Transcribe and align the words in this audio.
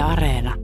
Yle 0.00 0.08
Areena. 0.08 0.54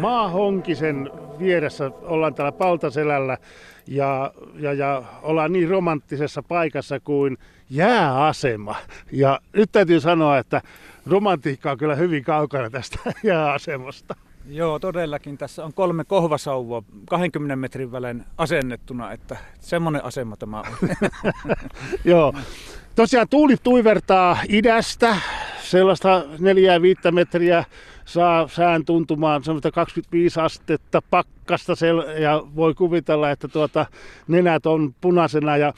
Maahonkisen 0.00 1.10
vieressä 1.38 1.90
ollaan 2.02 2.34
täällä 2.34 2.52
Paltaselällä 2.52 3.38
ja, 3.86 4.34
ja, 4.54 4.72
ja 4.72 5.02
ollaan 5.22 5.52
niin 5.52 5.68
romanttisessa 5.68 6.42
paikassa 6.42 7.00
kuin 7.00 7.38
jääasema. 7.70 8.76
Ja 9.12 9.40
nyt 9.52 9.72
täytyy 9.72 10.00
sanoa, 10.00 10.38
että 10.38 10.62
romantiikka 11.06 11.70
on 11.70 11.78
kyllä 11.78 11.94
hyvin 11.94 12.24
kaukana 12.24 12.70
tästä 12.70 12.98
jääasemasta. 13.24 14.14
Joo, 14.48 14.78
todellakin. 14.78 15.38
Tässä 15.38 15.64
on 15.64 15.74
kolme 15.74 16.04
kohvasauvaa 16.04 16.82
20 17.08 17.56
metrin 17.56 17.92
välein 17.92 18.24
asennettuna, 18.38 19.12
että 19.12 19.36
semmoinen 19.60 20.04
asema 20.04 20.36
tämä 20.36 20.60
on. 20.60 20.66
Joo. 22.04 22.32
Tosiaan 22.94 23.28
tuuli 23.28 23.56
tuivertaa 23.62 24.38
idästä, 24.48 25.16
sellaista 25.72 26.22
4-5 27.08 27.12
metriä 27.12 27.64
saa 28.04 28.48
sään 28.48 28.84
tuntumaan 28.84 29.44
semmoista 29.44 29.70
25 29.70 30.40
astetta 30.40 31.02
pakkasta 31.10 31.72
ja 32.20 32.42
voi 32.56 32.74
kuvitella, 32.74 33.30
että 33.30 33.48
tuota 33.48 33.86
nenät 34.28 34.66
on 34.66 34.94
punaisena 35.00 35.56
ja 35.56 35.72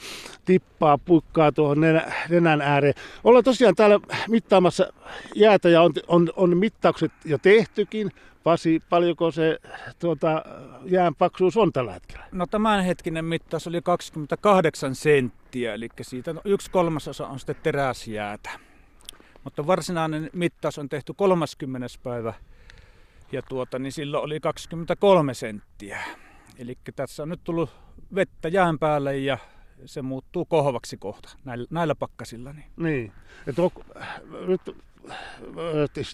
tippaa 0.45 0.97
pukkaa 0.97 1.51
tuohon 1.51 1.81
nenä, 1.81 2.11
nenän 2.29 2.61
ääreen. 2.61 2.93
Ollaan 3.23 3.43
tosiaan 3.43 3.75
täällä 3.75 3.99
mittaamassa 4.29 4.93
jäätä 5.35 5.69
ja 5.69 5.81
on, 5.81 5.93
on, 6.07 6.29
on 6.35 6.57
mittaukset 6.57 7.11
jo 7.25 7.37
tehtykin. 7.37 8.11
Pasi, 8.43 8.81
paljonko 8.89 9.31
se 9.31 9.57
tuota, 9.99 10.43
jään 10.85 11.15
paksuus 11.15 11.57
on 11.57 11.73
tällä 11.73 11.93
hetkellä? 11.93 12.25
No 12.31 12.45
tämänhetkinen 12.45 13.25
mittaus 13.25 13.67
oli 13.67 13.81
28 13.81 14.95
senttiä, 14.95 15.73
eli 15.73 15.89
siitä 16.01 16.35
yksi 16.45 16.71
kolmasosa 16.71 17.27
on 17.27 17.39
sitten 17.39 17.55
teräsjäätä. 17.63 18.64
Mutta 19.45 19.67
varsinainen 19.67 20.29
mittaus 20.33 20.77
on 20.77 20.89
tehty 20.89 21.13
30. 21.13 21.87
päivä 22.03 22.33
ja 23.31 23.41
tuota, 23.41 23.79
niin 23.79 23.91
silloin 23.91 24.23
oli 24.23 24.39
23 24.39 25.33
senttiä. 25.33 26.03
Eli 26.57 26.77
tässä 26.95 27.23
on 27.23 27.29
nyt 27.29 27.43
tullut 27.43 27.69
vettä 28.15 28.47
jään 28.47 28.79
päälle 28.79 29.17
ja 29.17 29.37
se 29.85 30.01
muuttuu 30.01 30.45
kohvaksi 30.45 30.97
kohta 30.97 31.29
näillä, 31.45 31.67
näillä 31.69 31.95
pakkasilla. 31.95 32.53
Niin. 32.53 32.65
Niin. 32.77 33.11
Et 33.47 33.59
on, 33.59 33.71
nyt, 34.47 34.61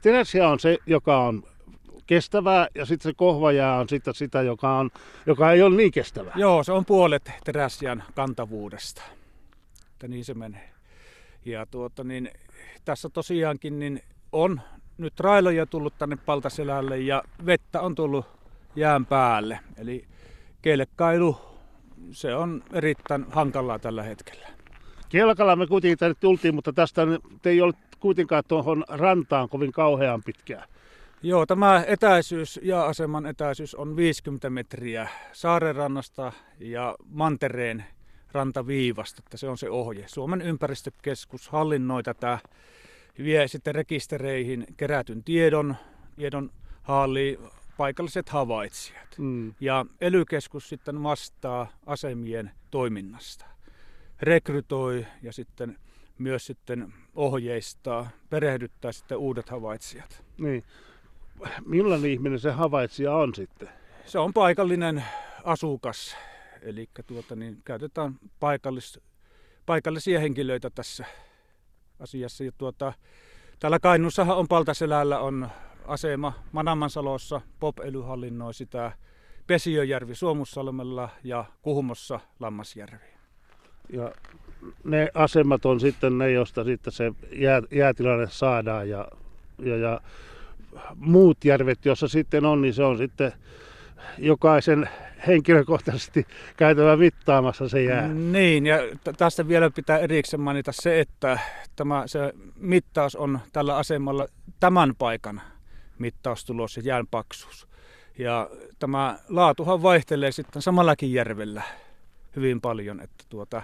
teräsjää 0.02 0.50
on 0.50 0.60
se, 0.60 0.78
joka 0.86 1.20
on 1.20 1.44
kestävää 2.08 2.68
ja 2.76 2.86
sitten 2.86 3.12
se 3.12 3.14
kohvajää 3.18 3.80
on 3.80 3.90
sitten 3.90 4.14
sitä, 4.14 4.42
joka, 4.42 4.78
on, 4.78 4.90
joka 5.26 5.52
ei 5.52 5.62
ole 5.62 5.76
niin 5.76 5.92
kestävää. 5.92 6.34
Joo, 6.36 6.64
se 6.64 6.72
on 6.72 6.86
puolet 6.86 7.32
teräsjään 7.44 8.04
kantavuudesta. 8.16 9.02
Että 9.92 10.08
niin 10.08 10.26
se 10.26 10.34
menee. 10.34 10.71
Ja 11.46 11.66
tuota, 11.66 12.04
niin, 12.04 12.32
tässä 12.86 13.10
tosiaankin 13.10 13.80
niin 13.80 14.02
on 14.32 14.62
nyt 14.98 15.20
railoja 15.20 15.66
tullut 15.66 15.94
tänne 15.98 16.18
Paltaselälle 16.26 17.00
ja 17.00 17.24
vettä 17.46 17.82
on 17.82 17.96
tullut 17.96 18.26
jään 18.76 19.06
päälle. 19.06 19.60
Eli 19.78 20.06
kelkkailu, 20.62 21.38
se 22.12 22.36
on 22.36 22.64
erittäin 22.74 23.26
hankalaa 23.30 23.80
tällä 23.80 24.04
hetkellä. 24.04 24.48
Kelkalla 25.10 25.56
me 25.56 25.68
kuitenkin 25.68 25.98
tänne 25.98 26.16
tultiin, 26.20 26.56
mutta 26.56 26.74
tästä 26.74 27.02
ei 27.46 27.62
ole 27.62 27.74
kuitenkaan 28.00 28.44
tuohon 28.48 28.84
rantaan 28.90 29.50
kovin 29.50 29.72
kauhean 29.72 30.24
pitkään. 30.24 30.68
Joo, 31.24 31.46
tämä 31.46 31.84
etäisyys 31.88 32.60
ja 32.64 32.86
aseman 32.86 33.26
etäisyys 33.26 33.76
on 33.76 33.96
50 33.96 34.50
metriä 34.50 35.10
saarenrannasta 35.34 36.32
ja 36.60 36.96
mantereen 37.10 37.86
rantaviivasta, 38.34 39.22
että 39.26 39.38
se 39.38 39.50
on 39.50 39.58
se 39.58 39.70
ohje. 39.70 40.04
Suomen 40.08 40.42
ympäristökeskus 40.42 41.50
hallinnoi 41.50 42.04
tätä, 42.04 42.40
vie 43.18 43.48
sitten 43.48 43.76
rekistereihin 43.76 44.66
kerätyn 44.78 45.24
tiedon, 45.24 45.76
tiedon 46.16 46.52
hallii 46.84 47.40
paikalliset 47.78 48.30
havaitsijat. 48.30 49.18
Mm. 49.18 49.54
Ja 49.60 49.86
elykeskus 50.02 50.70
sitten 50.70 51.04
vastaa 51.04 51.68
asemien 51.86 52.52
toiminnasta. 52.72 53.46
Rekrytoi 54.22 55.06
ja 55.22 55.34
sitten 55.34 55.78
myös 56.18 56.46
sitten 56.46 56.94
ohjeistaa, 57.16 58.10
perehdyttää 58.30 58.92
sitten 58.92 59.18
uudet 59.18 59.50
havaitsijat. 59.50 60.24
Niin. 60.38 60.64
Millainen 61.66 62.12
ihminen 62.12 62.40
se 62.40 62.52
havaitsija 62.52 63.16
on 63.16 63.36
sitten? 63.36 63.70
Se 64.06 64.20
on 64.20 64.34
paikallinen 64.34 65.04
asukas, 65.44 66.18
Eli 66.62 66.90
tuota, 67.08 67.36
niin 67.36 67.58
käytetään 67.66 68.16
paikallis, 68.40 69.00
paikallisia 69.66 70.20
henkilöitä 70.20 70.70
tässä 70.70 71.06
asiassa. 72.00 72.44
Ja 72.44 72.52
tuota, 72.58 72.94
täällä 73.60 73.80
Kainuussahan 73.80 74.38
on 74.38 74.48
Paltaselällä 74.48 75.20
on 75.20 75.50
asema 75.88 76.34
Manamansalossa, 76.52 77.42
Pop 77.60 77.76
hallinnoi 78.06 78.54
sitä 78.54 78.92
Pesiöjärvi 79.48 80.16
Suomussalmella 80.16 81.10
ja 81.24 81.46
Kuhmossa 81.62 82.20
Lammasjärvi. 82.40 83.12
Ja 83.90 84.12
ne 84.84 85.10
asemat 85.14 85.66
on 85.66 85.80
sitten 85.80 86.18
ne, 86.18 86.32
joista 86.32 86.64
sitten 86.64 86.94
se 86.94 87.12
jää, 87.32 87.62
jäätilanne 87.72 88.28
saadaan 88.30 88.90
ja, 88.90 89.08
ja, 89.60 89.78
ja 89.78 90.02
muut 90.96 91.46
järvet, 91.46 91.86
jossa 91.86 92.08
sitten 92.08 92.46
on, 92.46 92.62
niin 92.62 92.74
se 92.74 92.84
on 92.84 92.98
sitten 92.98 93.34
jokaisen 94.18 94.90
henkilökohtaisesti 95.28 96.28
käytävä 96.58 96.98
mittaamassa 96.98 97.70
se 97.70 97.84
jää. 97.84 98.08
Niin, 98.08 98.66
ja 98.66 98.78
tästä 99.18 99.48
vielä 99.48 99.70
pitää 99.70 99.98
erikseen 99.98 100.42
mainita 100.42 100.72
se, 100.72 101.00
että 101.00 101.40
tämä 101.76 102.04
se 102.06 102.34
mittaus 102.56 103.16
on 103.16 103.40
tällä 103.54 103.78
asemalla 103.78 104.28
tämän 104.60 104.96
paikan 104.96 105.42
mittaustulos 106.00 106.78
ja 106.78 106.84
jään 106.86 107.08
paksuus. 107.08 107.68
Ja 108.18 108.50
tämä 108.80 109.20
laatuhan 109.30 109.84
vaihtelee 109.84 110.32
sitten 110.32 110.62
samallakin 110.62 111.14
järvellä 111.14 111.62
hyvin 112.36 112.62
paljon, 112.62 113.00
että 113.00 113.24
tuota, 113.30 113.62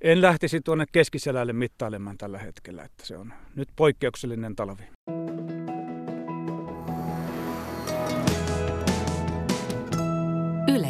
en 0.00 0.22
lähtisi 0.22 0.60
tuonne 0.60 0.84
keskiselälle 0.92 1.52
mittailemaan 1.52 2.18
tällä 2.18 2.38
hetkellä, 2.38 2.82
että 2.82 3.06
se 3.06 3.16
on 3.16 3.32
nyt 3.54 3.68
poikkeuksellinen 3.76 4.56
talvi. 4.56 4.82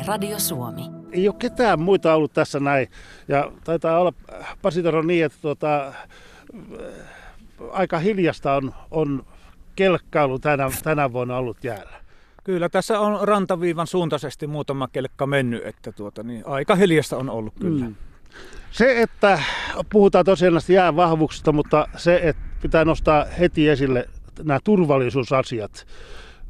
Radio 0.06 0.38
Suomi. 0.38 0.82
Ei 1.12 1.28
ole 1.28 1.36
ketään 1.38 1.80
muita 1.80 2.14
ollut 2.14 2.32
tässä 2.32 2.60
näin. 2.60 2.88
Ja 3.28 3.52
taitaa 3.64 4.00
olla 4.00 4.12
Pasitoro 4.62 5.02
niin, 5.02 5.24
että 5.24 5.38
tuota, 5.42 5.92
aika 7.72 7.98
hiljasta 7.98 8.54
on, 8.54 8.74
on 8.90 9.26
kelkkailu 9.76 10.38
tänä, 10.38 10.70
tänä 10.82 11.12
vuonna 11.12 11.36
ollut 11.36 11.64
jäällä. 11.64 11.96
Kyllä, 12.44 12.68
tässä 12.68 13.00
on 13.00 13.28
rantaviivan 13.28 13.86
suuntaisesti 13.86 14.46
muutama 14.46 14.88
kelkka 14.88 15.26
mennyt, 15.26 15.66
että 15.66 15.92
tuota, 15.92 16.22
niin 16.22 16.42
aika 16.46 16.74
hiljasta 16.74 17.16
on 17.16 17.30
ollut 17.30 17.54
kyllä. 17.60 17.86
Mm. 17.86 17.94
Se, 18.70 19.02
että 19.02 19.42
puhutaan 19.90 20.24
tosiaan 20.24 20.54
näistä 20.54 20.72
jään 20.72 20.96
vahvuuksista, 20.96 21.52
mutta 21.52 21.88
se, 21.96 22.20
että 22.22 22.42
pitää 22.62 22.84
nostaa 22.84 23.24
heti 23.38 23.68
esille 23.68 24.08
nämä 24.44 24.60
turvallisuusasiat. 24.64 25.86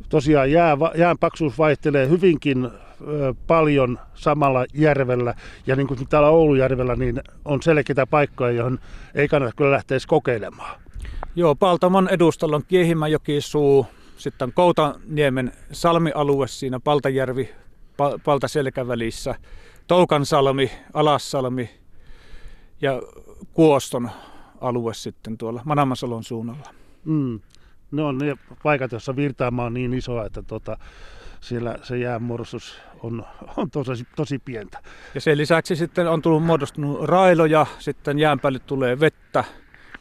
Tosiaan 0.09 0.53
jää, 0.53 0.77
jään 0.95 1.19
paksuus 1.19 1.59
vaihtelee 1.59 2.09
hyvinkin 2.09 2.71
paljon 3.47 3.99
samalla 4.15 4.65
järvellä. 4.75 5.35
Ja 5.67 5.77
niin 5.77 5.87
kuin 5.87 6.09
täällä 6.09 6.29
Oulujärvellä, 6.29 6.97
niin 6.97 7.23
on 7.45 7.63
selkeitä 7.63 8.07
paikkoja, 8.07 8.53
johon 8.53 8.79
ei 9.15 9.29
kannata 9.29 9.57
kyllä 9.57 9.71
lähteä 9.71 9.95
edes 9.95 10.07
kokeilemaan. 10.07 10.81
Joo, 11.37 11.55
Paltamon 11.55 12.09
edustalla 12.09 12.57
on 12.57 12.63
Kiehimäjokisuu, 12.69 13.87
sitten 14.17 14.53
Koutaniemen 14.53 15.53
salmialue 15.73 16.49
siinä 16.49 16.81
Paltajärvi, 16.81 17.49
Paltaselkävälissä, 18.25 19.35
Toukansalmi, 19.87 20.71
Alassalmi 20.95 21.71
ja 22.81 23.03
Kuoston 23.53 24.11
alue 24.61 24.95
sitten 24.95 25.39
tuolla 25.39 25.63
Manamasalon 25.65 26.25
suunnalla. 26.25 26.75
Mm. 27.05 27.41
Ne 27.91 28.03
on 28.03 28.19
ne 28.19 28.37
paikat, 28.63 28.93
joissa 28.93 29.17
virtaama 29.17 29.65
on 29.65 29.75
niin 29.75 29.95
iso, 29.95 30.25
että 30.25 30.43
tota, 30.43 30.79
siellä 31.49 31.77
se 31.83 31.99
jäänmuodostus 31.99 32.81
on, 33.03 33.25
on 33.57 33.71
tosi, 33.71 34.07
tosi 34.17 34.39
pientä. 34.39 34.79
Ja 35.15 35.21
sen 35.21 35.39
lisäksi 35.39 35.77
sitten 35.77 36.09
on 36.09 36.23
tullut 36.23 36.45
muodostunut 36.45 37.05
railoja, 37.05 37.67
sitten 37.79 38.19
jään 38.19 38.41
päälle 38.41 38.59
tulee 38.59 39.01
vettä. 39.01 39.45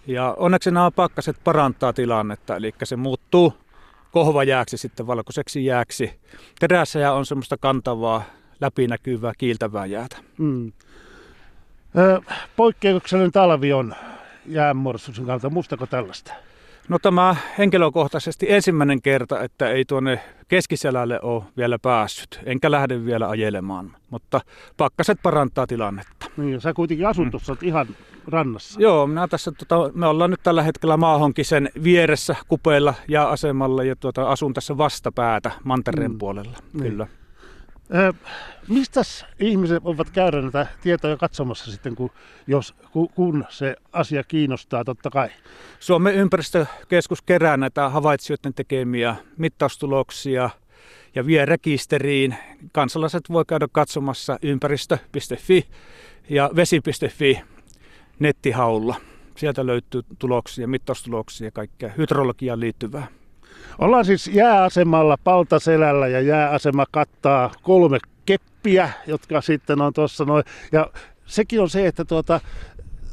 Ja 0.08 0.36
onneksi 0.38 0.72
nämä 0.72 0.92
pakkaset 0.92 1.38
parantaa 1.44 1.94
tilannetta, 1.94 2.56
eli 2.56 2.74
se 2.84 2.96
muuttuu 2.96 3.54
kohvajääksi 4.12 4.78
sitten 4.78 5.08
valkoiseksi 5.08 5.66
jääksi. 5.66 6.20
Terässä 6.60 7.00
ja 7.00 7.14
on 7.14 7.26
semmoista 7.26 7.58
kantavaa, 7.58 8.24
läpinäkyvää, 8.62 9.34
kiiltävää 9.38 9.86
jäätä. 9.86 10.18
Mm. 10.38 10.72
poikkeuksellinen 12.56 13.32
talvi 13.32 13.74
on 13.74 13.96
jäänmuodostuksen 14.46 15.26
kannalta. 15.26 15.50
Muistako 15.50 15.86
tällaista? 15.86 16.34
No 16.90 17.00
tämä 17.00 17.36
henkilökohtaisesti 17.58 18.46
ensimmäinen 18.50 19.02
kerta, 19.02 19.44
että 19.44 19.70
ei 19.70 19.86
tuonne 19.86 20.20
keskiselälle 20.48 21.20
ole 21.22 21.44
vielä 21.58 21.80
päässyt, 21.80 22.40
enkä 22.46 22.72
lähde 22.72 23.06
vielä 23.06 23.30
ajelemaan, 23.30 23.96
mutta 24.10 24.42
pakkaset 24.78 25.20
parantaa 25.24 25.68
tilannetta. 25.68 26.26
Niin, 26.38 26.62
sä 26.62 26.74
kuitenkin 26.74 27.08
asut 27.08 27.32
tuossa 27.32 27.56
ihan 27.62 27.88
rannassa. 28.28 28.82
Joo, 28.82 29.08
minä 29.08 29.28
tässä, 29.28 29.52
tota, 29.52 29.92
me 29.94 30.08
ollaan 30.08 30.30
nyt 30.30 30.44
tällä 30.44 30.64
hetkellä 30.64 30.98
Maahonkisen 30.98 31.70
vieressä 31.84 32.36
kupeilla 32.48 32.94
ja 33.08 33.30
asemalla 33.30 33.84
ja 33.84 33.96
tuota, 33.96 34.30
asun 34.30 34.54
tässä 34.54 34.78
vastapäätä 34.78 35.52
Mantereen 35.64 36.12
mm. 36.12 36.18
puolella, 36.18 36.58
niin. 36.74 36.92
kyllä. 36.92 37.08
Mistä 38.68 39.02
ihmiset 39.40 39.84
voivat 39.84 40.10
käydä 40.10 40.42
näitä 40.42 40.68
tietoja 40.82 41.18
katsomassa 41.18 41.72
sitten, 41.72 41.96
kun, 41.96 42.10
jos, 42.48 42.76
kun 43.16 43.46
se 43.50 43.76
asia 43.94 44.24
kiinnostaa, 44.24 44.84
totta 44.84 45.10
kai? 45.10 45.30
Suomen 45.80 46.16
ympäristökeskus 46.16 47.22
kerää 47.22 47.58
näitä 47.58 47.90
havaitsijoiden 47.90 48.54
tekemiä 48.54 49.16
mittaustuloksia 49.38 50.50
ja 51.16 51.26
vie 51.26 51.46
rekisteriin. 51.46 52.36
Kansalaiset 52.72 53.24
voi 53.30 53.46
käydä 53.48 53.68
katsomassa 53.72 54.40
ympäristö.fi 54.42 55.68
ja 56.30 56.50
vesi.fi 56.56 57.42
nettihaulla. 58.20 58.96
Sieltä 59.36 59.66
löytyy 59.66 60.02
tuloksia, 60.20 60.68
mittaustuloksia 60.68 61.48
ja 61.48 61.52
kaikkea 61.52 61.92
hydrologiaan 61.98 62.60
liittyvää. 62.60 63.08
Ollaan 63.80 64.06
siis 64.06 64.28
jääasemalla 64.28 65.18
Paltaselällä 65.24 66.08
ja 66.08 66.22
jääasema 66.22 66.86
kattaa 66.92 67.52
kolme 67.62 67.98
keppiä, 68.26 68.90
jotka 69.08 69.42
sitten 69.42 69.82
on 69.82 69.94
tuossa 69.94 70.26
noin. 70.26 70.44
Ja 70.72 70.90
sekin 71.26 71.62
on 71.62 71.70
se, 71.70 71.88
että 71.88 72.06
tuota, 72.06 72.40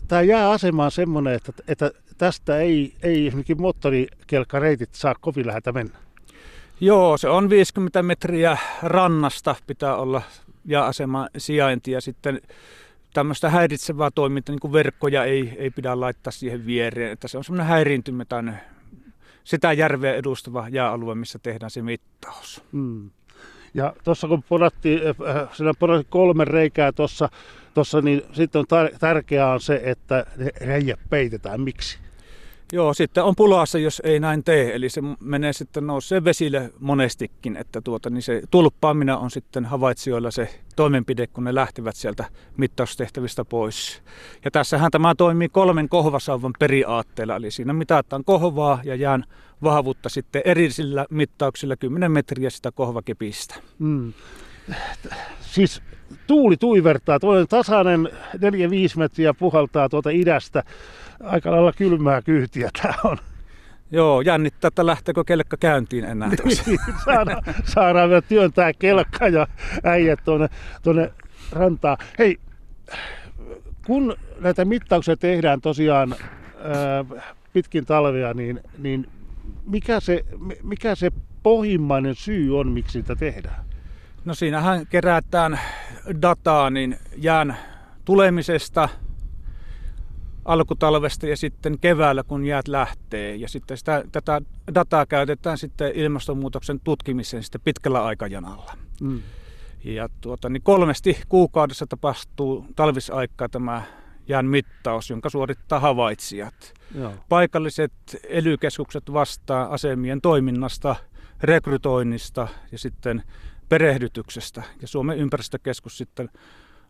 tämä 0.08 0.22
jääasema 0.22 0.84
on 0.84 0.90
semmoinen, 0.90 1.34
että, 1.34 1.52
että 1.68 1.90
tästä 2.18 2.58
ei, 2.58 2.94
ei 3.02 3.26
esimerkiksi 3.26 3.54
moottorikelkkareitit 3.54 4.94
saa 4.94 5.14
kovin 5.20 5.46
läheltä 5.46 5.72
mennä. 5.72 5.98
Joo, 6.80 7.16
se 7.16 7.28
on 7.28 7.50
50 7.50 8.02
metriä 8.02 8.56
rannasta 8.82 9.54
pitää 9.66 9.96
olla 9.96 10.22
jääasema 10.64 11.28
sijainti 11.38 11.90
ja 11.90 12.00
sitten 12.00 12.40
tämmöistä 13.14 13.50
häiritsevää 13.50 14.10
toimintaa, 14.14 14.52
niin 14.52 14.60
kuin 14.60 14.72
verkkoja 14.72 15.24
ei, 15.24 15.56
ei 15.58 15.70
pidä 15.70 16.00
laittaa 16.00 16.30
siihen 16.30 16.66
viereen, 16.66 17.12
että 17.12 17.28
se 17.28 17.38
on 17.38 17.44
semmoinen 17.44 17.66
häiriintymä 17.66 18.24
tai 18.24 18.42
sitä 19.44 19.72
järveä 19.72 20.14
edustava 20.14 20.68
jääalue, 20.68 21.14
missä 21.14 21.38
tehdään 21.38 21.70
se 21.70 21.82
mittaus. 21.82 22.62
Mm. 22.72 23.10
Ja 23.74 23.94
tuossa 24.04 24.28
kun 24.28 24.42
podattiin, 24.48 25.00
äh, 25.06 25.36
äh 25.36 25.48
siinä 25.52 25.74
podattiin 25.78 26.10
kolme 26.10 26.44
reikää 26.44 26.92
tuossa, 26.92 27.28
tossa, 27.74 28.00
niin 28.00 28.22
sitten 28.32 28.58
on 28.58 28.64
tar- 28.64 28.98
tärkeää 28.98 29.52
on 29.52 29.60
se, 29.60 29.80
että 29.84 30.26
ne 30.36 30.50
reijät 30.60 31.00
peitetään. 31.10 31.60
Miksi? 31.60 31.98
Joo, 32.74 32.94
sitten 32.94 33.24
on 33.24 33.36
pulassa, 33.36 33.78
jos 33.78 34.02
ei 34.04 34.20
näin 34.20 34.44
tee. 34.44 34.74
Eli 34.74 34.88
se 34.88 35.00
menee 35.20 35.52
sitten 35.52 35.86
nousee 35.86 36.24
vesille 36.24 36.72
monestikin, 36.80 37.56
että 37.56 37.80
tuota, 37.80 38.10
niin 38.10 38.22
se 38.22 38.42
tulppaaminen 38.50 39.16
on 39.16 39.30
sitten 39.30 39.64
havaitsijoilla 39.64 40.30
se 40.30 40.48
toimenpide, 40.76 41.26
kun 41.26 41.44
ne 41.44 41.54
lähtevät 41.54 41.96
sieltä 41.96 42.24
mittaustehtävistä 42.56 43.44
pois. 43.44 44.02
Ja 44.44 44.50
tässähän 44.50 44.90
tämä 44.90 45.14
toimii 45.14 45.48
kolmen 45.48 45.88
kohvasauvan 45.88 46.52
periaatteella, 46.58 47.36
eli 47.36 47.50
siinä 47.50 47.72
mitataan 47.72 48.24
kohvaa 48.24 48.80
ja 48.84 48.94
jään 48.94 49.24
vahvuutta 49.62 50.08
sitten 50.08 50.42
erisillä 50.44 51.06
mittauksilla 51.10 51.76
10 51.76 52.12
metriä 52.12 52.50
sitä 52.50 52.72
kohvakepistä. 52.72 53.54
Mm. 53.78 54.12
Siis 55.40 55.82
tuuli 56.26 56.56
tuivertaa, 56.56 57.20
tuollainen 57.20 57.48
tasainen 57.48 58.08
4-5 58.36 58.38
metriä 58.96 59.34
puhaltaa 59.34 59.88
tuota 59.88 60.10
idästä 60.10 60.64
aika 61.22 61.50
lailla 61.50 61.72
kylmää 61.72 62.22
kyytiä 62.22 62.70
tämä 62.82 62.94
on. 63.04 63.18
Joo, 63.90 64.20
jännittää, 64.20 64.68
että 64.68 64.86
lähteekö 64.86 65.24
kelkka 65.24 65.56
käyntiin 65.56 66.04
enää 66.04 66.28
niin, 66.28 66.78
saadaan, 67.04 67.42
saadaan 67.64 68.08
vielä 68.08 68.22
työntää 68.22 68.72
kelkka 68.72 69.28
ja 69.28 69.46
äijät 69.84 70.20
tuonne, 70.24 70.48
tuonne 70.82 71.12
rantaan. 71.52 71.96
Hei, 72.18 72.36
kun 73.86 74.16
näitä 74.40 74.64
mittauksia 74.64 75.16
tehdään 75.16 75.60
tosiaan 75.60 76.14
ää, 76.14 77.22
pitkin 77.52 77.86
talvea, 77.86 78.34
niin, 78.34 78.60
niin 78.78 79.08
mikä, 79.66 80.00
se, 80.00 80.24
mikä 80.62 80.94
se 80.94 81.10
pohjimmainen 81.42 82.14
syy 82.14 82.58
on, 82.58 82.68
miksi 82.68 82.92
sitä 82.92 83.16
tehdään? 83.16 83.64
No 84.24 84.34
siinähän 84.34 84.86
kerätään 84.86 85.60
dataa 86.22 86.70
niin 86.70 86.96
jään 87.16 87.56
tulemisesta, 88.04 88.88
alkutalvesta 90.44 91.26
ja 91.26 91.36
sitten 91.36 91.78
keväällä, 91.78 92.22
kun 92.22 92.44
jäät 92.44 92.68
lähtee. 92.68 93.36
Ja 93.36 93.48
sitten 93.48 93.78
sitä, 93.78 94.04
tätä 94.12 94.40
dataa 94.74 95.06
käytetään 95.06 95.58
sitten 95.58 95.92
ilmastonmuutoksen 95.94 96.80
tutkimiseen 96.80 97.42
sitten 97.42 97.60
pitkällä 97.64 98.04
aikajanalla. 98.04 98.76
Mm. 99.00 99.22
Ja 99.84 100.08
tuota, 100.20 100.48
niin 100.48 100.62
kolmesti 100.62 101.18
kuukaudessa 101.28 101.86
tapahtuu 101.86 102.66
talvisaikaa 102.76 103.48
tämä 103.48 103.82
jään 104.28 104.46
mittaus, 104.46 105.10
jonka 105.10 105.30
suorittaa 105.30 105.80
havaitsijat. 105.80 106.74
Joo. 106.94 107.12
Paikalliset 107.28 107.92
ely 108.28 108.56
vastaa 109.12 109.66
asemien 109.66 110.20
toiminnasta, 110.20 110.96
rekrytoinnista 111.40 112.48
ja 112.72 112.78
sitten 112.78 113.22
perehdytyksestä. 113.68 114.62
Ja 114.80 114.88
Suomen 114.88 115.18
ympäristökeskus 115.18 115.98
sitten 115.98 116.28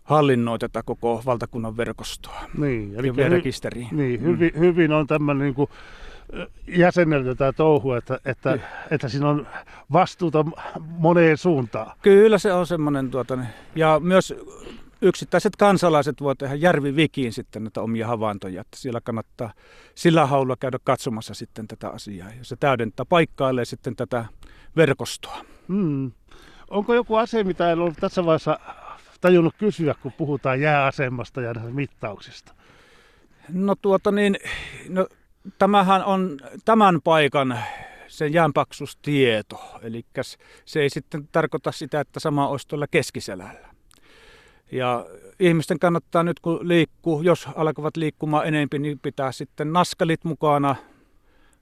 hallinnoi 0.05 0.59
tätä 0.59 0.83
koko 0.83 1.23
valtakunnan 1.27 1.77
verkostoa 1.77 2.41
niin, 2.59 2.95
eli 2.97 3.13
ja 3.17 3.29
rekisteriin. 3.29 3.89
Niin, 3.93 4.21
mm. 4.21 4.27
hyvin, 4.27 4.53
hyvin 4.59 4.93
on 4.93 5.07
tämmöinen 5.07 5.45
niin 5.45 5.55
kuin 5.55 5.71
jäsenelty 6.67 7.35
tämä 7.35 7.53
touhu, 7.53 7.93
että, 7.93 8.19
että, 8.25 8.59
että 8.91 9.09
siinä 9.09 9.29
on 9.29 9.47
vastuuta 9.93 10.45
moneen 10.81 11.39
suuntaan. 11.39 11.97
Kyllä 12.03 12.39
se 12.39 12.53
on 12.53 12.67
semmoinen, 12.67 13.11
tuota, 13.11 13.39
ja 13.75 14.01
myös 14.01 14.35
yksittäiset 15.03 15.57
kansalaiset 15.57 16.21
voivat 16.21 16.39
tehdä 16.39 16.55
järvivikiin 16.55 17.33
sitten 17.33 17.65
näitä 17.65 17.81
omia 17.81 18.07
havaintoja, 18.07 18.61
että 18.61 18.77
siellä 18.77 19.01
kannattaa 19.01 19.53
sillä 19.95 20.27
haulla 20.27 20.57
käydä 20.57 20.79
katsomassa 20.85 21.35
sitten 21.35 21.69
tätä 21.69 21.89
asiaa, 21.89 22.29
ja 22.29 22.45
se 22.45 22.57
täydentää 22.57 23.07
paikkailee 23.09 23.65
sitten 23.65 23.97
tätä 23.97 24.25
verkostoa. 24.77 25.45
Mm. 25.69 26.13
Onko 26.71 26.95
joku 26.95 27.17
ase, 27.17 27.45
mitä 27.45 27.73
en 27.73 27.79
ollut 27.79 27.97
tässä 28.01 28.25
vaiheessa 28.25 28.59
tajunnut 29.23 29.55
kysyä, 29.59 29.95
kun 30.03 30.13
puhutaan 30.13 30.61
jääasemasta 30.61 31.41
ja 31.41 31.55
mittauksista? 31.55 32.55
No 33.49 33.75
tuota 33.83 34.13
niin, 34.13 34.37
no, 34.89 35.07
tämähän 35.59 36.05
on 36.05 36.39
tämän 36.65 37.01
paikan 37.05 37.59
sen 38.09 38.33
jäänpaksustieto. 38.33 39.79
Eli 39.83 40.05
se 40.65 40.81
ei 40.81 40.91
sitten 40.91 41.29
tarkoita 41.33 41.73
sitä, 41.73 42.01
että 42.01 42.21
sama 42.21 42.49
olisi 42.49 42.69
tuolla 42.69 42.87
keskiselällä. 42.87 43.69
Ja 44.73 45.07
ihmisten 45.41 45.79
kannattaa 45.79 46.23
nyt 46.23 46.41
kun 46.41 46.69
liikkuu, 46.69 47.23
jos 47.23 47.49
alkavat 47.57 47.97
liikkumaan 47.97 48.47
enemmän, 48.47 48.83
niin 48.83 48.99
pitää 48.99 49.33
sitten 49.33 49.73
naskalit 49.73 50.25
mukana. 50.25 50.77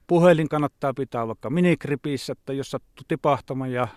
Puhelin 0.07 0.49
kannattaa 0.49 0.93
pitää 0.93 1.27
vaikka 1.27 1.49
minikripissä, 1.49 2.31
että 2.33 2.53
jos 2.53 2.71
sattuu 2.71 3.05
tipahtamaan 3.07 3.71
ja 3.71 3.87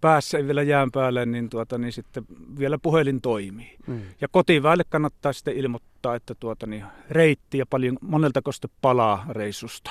päässä 0.00 0.46
vielä 0.46 0.62
jään 0.62 0.90
päälle, 0.90 1.26
niin, 1.26 1.50
tuota, 1.50 1.78
niin 1.78 1.92
sitten 1.92 2.24
vielä 2.58 2.78
puhelin 2.78 3.20
toimii. 3.20 3.76
Mm. 3.86 4.00
Ja 4.20 4.28
kotiväelle 4.28 4.84
kannattaa 4.88 5.32
sitten 5.32 5.56
ilmoittaa, 5.56 6.14
että 6.14 6.34
tuota, 6.34 6.66
niin 6.66 6.84
reitti 7.10 7.58
ja 7.58 7.66
paljon 7.66 7.98
monelta 8.00 8.42
koste 8.42 8.68
palaa 8.80 9.26
reissusta. 9.28 9.90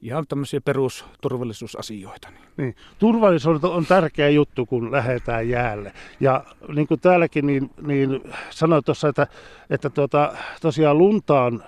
Ihan 0.00 0.26
tämmöisiä 0.28 0.60
perusturvallisuusasioita. 0.60 2.30
Niin. 2.30 2.46
Niin. 2.56 2.74
Turvallisuus 2.98 3.64
on 3.64 3.86
tärkeä 3.86 4.28
juttu, 4.28 4.66
kun 4.66 4.92
lähdetään 4.92 5.48
jäälle. 5.48 5.92
Ja 6.20 6.44
niin 6.74 6.86
kuin 6.86 7.00
täälläkin 7.00 7.46
niin, 7.46 7.70
niin 7.82 8.20
sanoin 8.50 8.84
tuossa, 8.84 9.08
että, 9.08 9.26
että 9.70 9.90
tuota, 9.90 10.36
tosiaan 10.60 10.98
lunta 10.98 11.42
on 11.42 11.62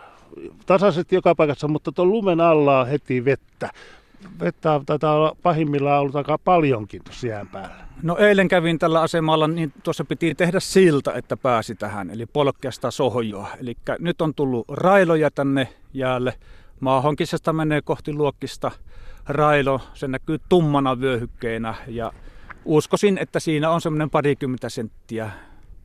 tasaisesti 0.66 1.14
joka 1.14 1.34
paikassa, 1.34 1.68
mutta 1.68 1.92
tuon 1.92 2.08
lumen 2.08 2.40
alla 2.40 2.80
on 2.80 2.86
heti 2.86 3.24
vettä 3.24 3.70
vettä 4.40 4.80
taitaa 4.86 5.14
olla 5.14 5.36
pahimmillaan 5.42 6.00
ollut 6.00 6.16
aika 6.16 6.38
paljonkin 6.38 7.04
tuossa 7.04 7.26
jään 7.26 7.48
päällä. 7.48 7.88
No 8.02 8.16
eilen 8.16 8.48
kävin 8.48 8.78
tällä 8.78 9.00
asemalla, 9.00 9.48
niin 9.48 9.72
tuossa 9.82 10.04
piti 10.04 10.34
tehdä 10.34 10.60
silta, 10.60 11.14
että 11.14 11.36
pääsi 11.36 11.74
tähän, 11.74 12.10
eli 12.10 12.26
polkeasta 12.26 12.90
sohjoa. 12.90 13.48
Eli 13.60 13.76
nyt 13.98 14.20
on 14.20 14.34
tullut 14.34 14.64
railoja 14.68 15.30
tänne 15.30 15.68
jäälle. 15.94 16.34
Maahonkisesta 16.80 17.52
menee 17.52 17.82
kohti 17.82 18.12
luokkista 18.12 18.70
railo, 19.26 19.80
se 19.94 20.08
näkyy 20.08 20.38
tummana 20.48 21.00
vyöhykkeinä 21.00 21.74
ja 21.86 22.12
uskoisin, 22.64 23.18
että 23.18 23.40
siinä 23.40 23.70
on 23.70 23.80
semmoinen 23.80 24.10
parikymmentä 24.10 24.68
senttiä 24.68 25.30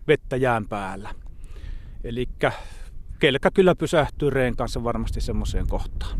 vettä 0.07 0.35
jään 0.35 0.67
päällä. 0.67 1.09
Eli 2.03 2.29
kelkä 3.19 3.51
kyllä 3.51 3.75
pysähtyy 3.75 4.29
reen 4.29 4.55
kanssa 4.55 4.83
varmasti 4.83 5.21
semmoiseen 5.21 5.67
kohtaan. 5.67 6.19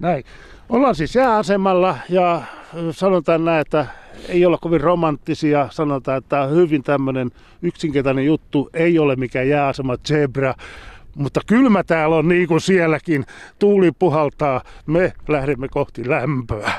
Näin. 0.00 0.24
Ollaan 0.68 0.94
siis 0.94 1.14
jääasemalla 1.14 1.98
ja 2.08 2.42
sanotaan 2.90 3.44
näin, 3.44 3.60
että 3.60 3.86
ei 4.28 4.46
olla 4.46 4.58
kovin 4.58 4.80
romanttisia. 4.80 5.68
Sanotaan, 5.70 6.18
että 6.18 6.28
tämä 6.28 6.42
on 6.42 6.50
hyvin 6.50 6.82
tämmöinen 6.82 7.30
yksinkertainen 7.62 8.26
juttu. 8.26 8.70
Ei 8.74 8.98
ole 8.98 9.16
mikään 9.16 9.48
jääasema 9.48 9.96
zebra. 10.08 10.54
Mutta 11.14 11.40
kylmä 11.46 11.82
täällä 11.84 12.16
on 12.16 12.28
niin 12.28 12.48
kuin 12.48 12.60
sielläkin. 12.60 13.24
Tuuli 13.58 13.92
puhaltaa, 13.98 14.62
me 14.86 15.12
lähdemme 15.28 15.68
kohti 15.68 16.08
lämpöä. 16.08 16.72